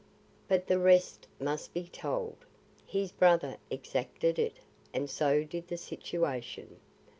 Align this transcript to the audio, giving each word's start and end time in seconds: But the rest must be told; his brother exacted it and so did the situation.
But 0.47 0.65
the 0.65 0.79
rest 0.79 1.27
must 1.39 1.75
be 1.75 1.83
told; 1.83 2.37
his 2.87 3.11
brother 3.11 3.57
exacted 3.69 4.39
it 4.39 4.57
and 4.95 5.07
so 5.07 5.43
did 5.43 5.67
the 5.67 5.77
situation. 5.77 6.79